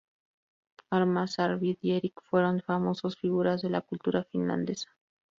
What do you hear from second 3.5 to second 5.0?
de la cultura finlandesa.